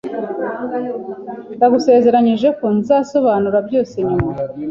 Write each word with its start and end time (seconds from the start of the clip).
Ndagusezeranije 1.57 2.47
ko 2.59 2.65
nzasobanura 2.77 3.57
byose 3.67 3.95
nyuma 4.09 4.27